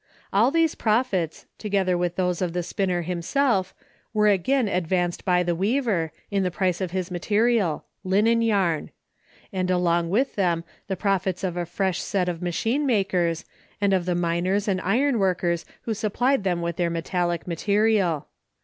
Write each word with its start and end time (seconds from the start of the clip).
All 0.33 0.49
these 0.49 0.73
profits, 0.73 1.45
together 1.59 1.95
with 1.95 2.15
those 2.15 2.41
of 2.41 2.53
the 2.53 2.63
spinner 2.63 3.03
himself, 3.03 3.75
were 4.15 4.27
again 4.29 4.67
advanced 4.67 5.23
by 5.23 5.43
the 5.43 5.53
weaver, 5.53 6.11
in 6.31 6.41
the 6.41 6.49
price 6.49 6.81
of 6.81 6.89
his 6.89 7.11
material—linen 7.11 8.41
yarn; 8.41 8.89
and 9.53 9.69
along 9.69 10.09
with 10.09 10.33
them 10.33 10.63
the 10.87 10.95
profits 10.97 11.43
of 11.43 11.55
a 11.55 11.67
fresh 11.67 12.01
set 12.01 12.27
of 12.27 12.41
machine 12.41 12.87
makers, 12.87 13.45
and 13.79 13.93
of 13.93 14.07
the 14.07 14.15
miners 14.15 14.67
and 14.67 14.81
iron 14.81 15.19
workers 15.19 15.65
who 15.83 15.93
supplied 15.93 16.43
them 16.43 16.63
with 16.63 16.77
their 16.77 16.89
metallic 16.89 17.45
material. 17.45 18.25